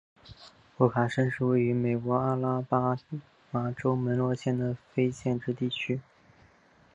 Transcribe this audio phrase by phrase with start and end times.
[0.77, 2.97] 沃卡申是一个位于美国阿拉巴
[3.51, 6.01] 马州门罗县的非建制地区。